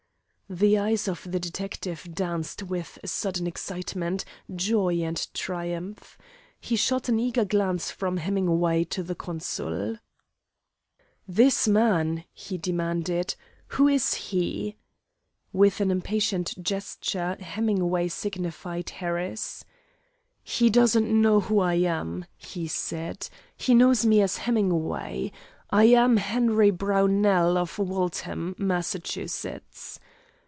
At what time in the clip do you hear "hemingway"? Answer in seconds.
8.17-8.83, 17.39-18.09, 24.35-25.31